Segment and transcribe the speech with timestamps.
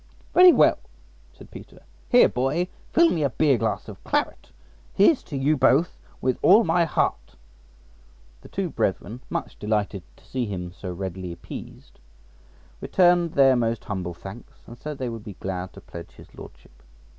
[0.33, 0.79] "Very well,"
[1.31, 1.83] said Peter.
[2.09, 4.49] "Here, boy, fill me a beer glass of claret.
[4.95, 7.35] Here's to you both with all my heart."
[8.41, 11.99] The two brethren, much delighted to see him so readily appeased,
[12.79, 16.81] returned their most humble thanks, and said they would be glad to pledge his Lordship.